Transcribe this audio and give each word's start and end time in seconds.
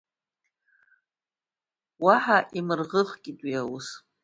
Уаҳа 2.03 2.37
имырӷыӷкит 2.59 3.37
уи 3.45 3.53
аус. 3.61 3.87